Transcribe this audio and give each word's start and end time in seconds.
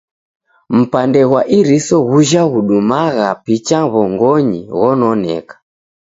Mpande 0.79 1.21
ghwa 1.27 1.41
iriso 1.57 1.97
ghuja 2.09 2.41
ghudumagha 2.51 3.29
picha 3.43 3.79
w'ongonyi 3.91 4.61
ghononeka. 4.79 5.55